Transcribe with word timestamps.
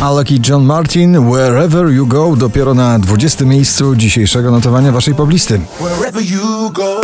Alec 0.00 0.30
i 0.30 0.40
John 0.48 0.64
Martin, 0.64 1.30
Wherever 1.30 1.92
You 1.92 2.06
Go, 2.06 2.36
dopiero 2.36 2.74
na 2.74 2.98
20 2.98 3.44
miejscu 3.44 3.96
dzisiejszego 3.96 4.50
notowania 4.50 4.92
waszej 4.92 5.14
poblisty. 5.14 5.60
Wherever 5.80 6.22
you 6.22 6.70
go. 6.70 7.00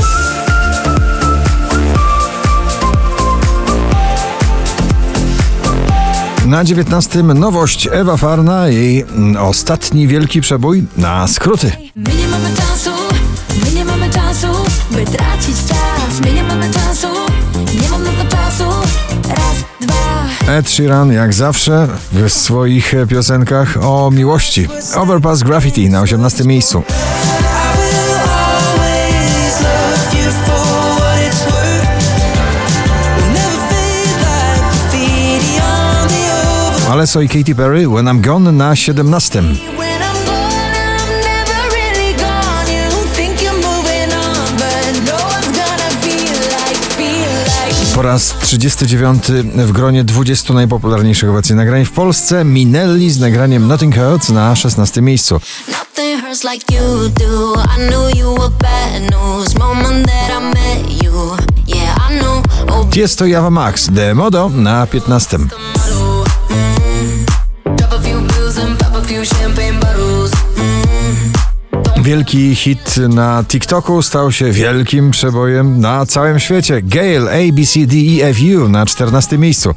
Na 6.46 6.64
19 6.64 7.22
nowość 7.22 7.88
Ewa 7.92 8.16
Farna, 8.16 8.68
jej 8.68 9.02
mm, 9.02 9.36
ostatni 9.36 10.08
wielki 10.08 10.40
przebój 10.40 10.84
na 10.96 11.28
skróty. 11.28 11.72
My 11.96 12.10
nie 12.14 12.28
Ed 20.56 20.70
Sheeran, 20.70 21.12
jak 21.12 21.34
zawsze, 21.34 21.88
w 22.12 22.32
swoich 22.32 22.94
piosenkach 23.08 23.76
o 23.80 24.10
miłości. 24.10 24.68
Overpass 24.96 25.42
Graffiti 25.42 25.90
na 25.90 26.00
18 26.00 26.44
miejscu. 26.44 26.82
Alesso 36.90 37.20
i 37.20 37.28
Katy 37.28 37.54
Perry, 37.54 37.88
When 37.88 38.06
I'm 38.06 38.20
Gone 38.20 38.52
na 38.52 38.76
17. 38.76 39.42
raz 48.06 48.34
39 48.40 49.24
w 49.56 49.72
gronie 49.72 50.04
20 50.04 50.54
najpopularniejszych 50.54 51.30
obecnie 51.30 51.56
nagrań 51.56 51.84
w 51.84 51.90
Polsce. 51.90 52.44
Minelli 52.44 53.10
z 53.10 53.18
nagraniem 53.18 53.68
Nothing 53.68 53.94
Hurts 53.94 54.28
na 54.28 54.56
16 54.56 55.02
miejscu. 55.02 55.40
Jest 62.96 63.20
Java 63.20 63.50
Max, 63.50 63.90
The 63.94 64.14
Modo 64.14 64.48
na 64.48 64.86
15. 64.86 65.38
Wielki 72.06 72.54
hit 72.54 72.96
na 72.96 73.44
TikToku 73.48 74.02
stał 74.02 74.32
się 74.32 74.52
wielkim 74.52 75.10
przebojem 75.10 75.80
na 75.80 76.06
całym 76.06 76.40
świecie. 76.40 76.82
Gale 76.82 77.30
A, 77.30 77.52
B, 77.52 77.66
C, 77.66 77.86
D, 77.86 77.96
E, 77.96 78.28
F, 78.28 78.36
U 78.56 78.68
na 78.68 78.86
14 78.86 79.38
miejscu. 79.38 79.74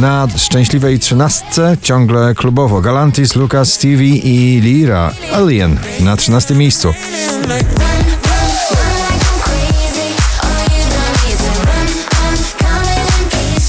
Na 0.00 0.28
szczęśliwej 0.36 0.98
13 0.98 1.76
ciągle 1.82 2.34
klubowo 2.34 2.80
Galantis, 2.80 3.36
Lucas, 3.36 3.72
Stevie 3.72 4.16
i 4.16 4.60
Lira 4.60 5.12
Alien 5.32 5.78
na 6.00 6.16
13 6.16 6.54
miejscu. 6.54 6.94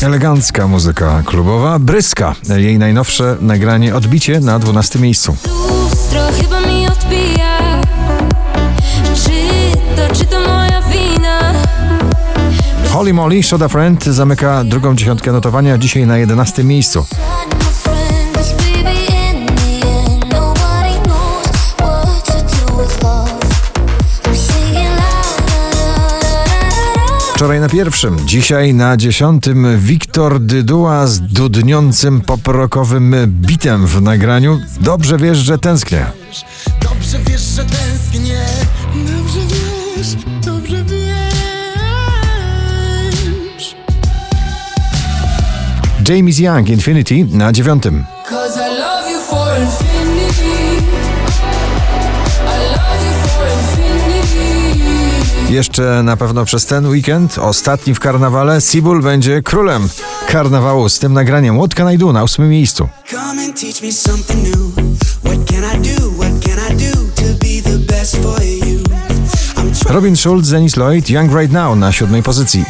Elegancka 0.04 0.68
muzyka 0.68 1.24
klubowa, 1.26 1.80
Bryska. 1.80 2.36
Jej 2.58 2.80
najnowsze 2.80 3.38
nagranie 3.42 3.96
Odbicie 3.96 4.40
na 4.40 4.60
12 4.60 5.00
miejscu. 5.00 5.36
Lustro 5.48 6.22
chyba 6.42 6.62
mi 6.62 6.88
odbija. 6.88 7.82
Czy 9.16 9.32
to, 9.96 10.16
czy 10.16 10.26
to 10.26 10.40
moja 10.40 10.82
wina? 10.82 11.54
Holy 12.94 13.14
Molly, 13.14 13.44
Shoda 13.44 13.68
Friend 13.68 14.04
zamyka 14.04 14.64
drugą 14.64 14.96
dziesiątkę 14.96 15.32
notowania, 15.32 15.78
dzisiaj 15.78 16.08
na 16.08 16.18
11 16.18 16.64
miejscu. 16.64 17.06
Wczoraj 27.44 27.60
na 27.60 27.70
pierwszym, 27.70 28.28
dzisiaj 28.28 28.74
na 28.74 28.98
dziesiątym 28.98 29.80
Wiktor 29.80 30.40
Dyduła 30.40 31.08
z 31.08 31.20
dudniącym 31.20 32.22
poprokowym 32.22 33.16
bitem 33.28 33.88
w 33.88 34.02
nagraniu. 34.02 34.60
Dobrze 34.82 35.18
wiesz, 35.18 35.38
że 35.38 35.58
tęsknię. 35.58 36.06
Dobrze 36.82 37.18
wiesz, 37.28 37.42
że 37.42 37.66
tęsknię. 37.66 38.40
Dobrze 38.96 39.40
wiesz, 39.40 40.16
dobrze 40.46 40.84
wiesz. 40.84 41.16
James 46.10 46.40
Young, 46.40 46.70
Infinity 46.70 47.26
na 47.32 47.52
dziewiątym. 47.52 47.96
Infinity. 47.96 48.64
I 52.46 52.60
love 52.76 53.04
you 53.12 53.28
for 53.28 53.48
infinity. 53.48 54.73
Jeszcze 55.54 56.04
na 56.04 56.18
pewno 56.18 56.46
przez 56.46 56.66
ten 56.66 56.88
weekend, 56.88 57.38
ostatni 57.38 57.96
w 57.96 58.00
karnawale, 58.00 58.62
Sibul 58.62 59.02
będzie 59.02 59.42
królem 59.42 59.90
karnawału 60.28 60.90
z 60.90 61.00
tym 61.00 61.14
nagraniem 61.14 61.60
I 61.94 61.98
Do 61.98 62.14
na 62.14 62.24
ósmym 62.24 62.50
miejscu. 62.50 62.90
Robin 69.90 70.16
Schulz, 70.16 70.50
Dennis 70.50 70.78
Lloyd, 70.78 71.10
Young 71.10 71.32
Right 71.36 71.54
Now 71.54 71.78
na 71.78 71.92
siódmej 71.92 72.24
pozycji. 72.24 72.66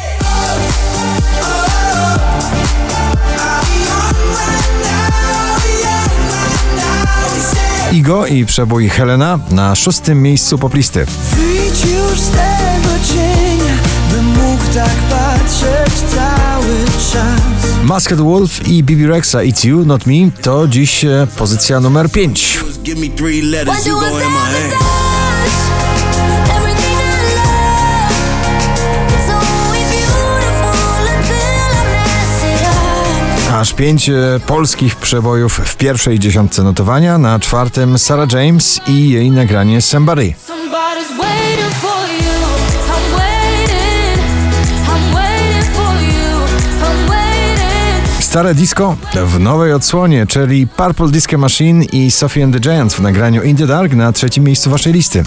Igo 7.94 8.26
i 8.26 8.46
przebój 8.46 8.90
Helena 8.90 9.40
na 9.52 9.76
szóstym 9.76 10.22
miejscu 10.22 10.58
poplisty. 10.58 11.06
Wyjdź 11.36 11.82
już 11.86 12.20
z 12.20 12.30
tego 12.30 12.94
cienia, 13.08 13.74
bym 14.12 14.26
mógł 14.26 14.64
tak 14.74 14.96
patrzeć 15.10 15.94
cały 16.10 16.86
czas. 17.12 17.84
Masked 17.84 18.20
Wolf 18.22 18.68
i 18.68 18.84
Bibi 18.84 19.08
Rexa 19.08 19.36
It's 19.36 19.68
You, 19.68 19.86
Not 19.86 20.06
Me 20.06 20.14
to 20.42 20.68
dziś 20.68 21.06
e, 21.06 21.28
pozycja 21.38 21.80
numer 21.80 22.12
5. 22.12 22.60
Aż 33.54 33.74
pięć 33.74 34.10
e, 34.10 34.40
polskich 34.48 34.96
przebojów 34.96 35.54
w 35.54 35.76
pierwszej 35.76 36.20
dziesiątce 36.20 36.64
notowania, 36.64 37.18
na 37.18 37.40
czwartym 37.40 37.98
Sarah 37.98 38.32
James 38.32 38.82
i 38.88 39.10
jej 39.10 39.32
nagranie 39.32 39.82
Somebody. 39.82 40.34
Stare 48.20 48.56
disco 48.56 48.96
w 49.26 49.40
nowej 49.40 49.74
odsłonie, 49.74 50.28
czyli 50.28 50.68
Purple 50.68 51.08
Disco 51.08 51.38
Machine 51.38 51.86
i 51.86 52.12
Sophie 52.12 52.44
and 52.44 52.54
the 52.54 52.60
Giants 52.60 52.96
w 52.96 53.00
nagraniu 53.00 53.44
In 53.44 53.58
the 53.58 53.68
Dark 53.68 53.94
na 53.94 54.12
trzecim 54.12 54.44
miejscu 54.44 54.70
waszej 54.70 54.94
listy. 54.94 55.24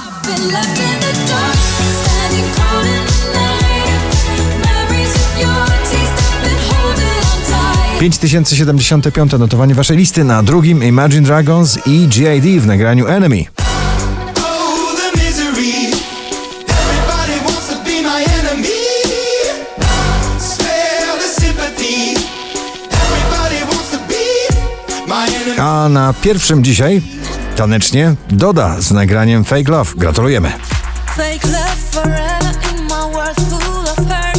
5075 7.99 9.33
notowanie 9.33 9.75
waszej 9.75 9.97
listy 9.97 10.25
na 10.25 10.43
drugim 10.43 10.85
Imagine 10.85 11.23
Dragons 11.23 11.79
i 11.87 12.09
G.I.D. 12.09 12.61
w 12.61 12.67
nagraniu 12.67 13.07
Enemy. 13.07 13.45
A 25.59 25.89
na 25.89 26.15
pierwszym 26.23 26.65
dzisiaj 26.65 27.03
tanecznie 27.57 28.15
Doda 28.29 28.81
z 28.81 28.91
nagraniem 28.91 29.45
Fake 29.45 29.71
Love. 29.73 29.93
Gratulujemy. 29.97 30.53
Fake 31.07 31.49
love 31.49 31.77
forever 31.91 32.55
in 32.73 32.83
my 32.83 33.13
world 33.13 33.37
full 33.37 33.83
of 33.83 33.97
hurt. 33.97 34.37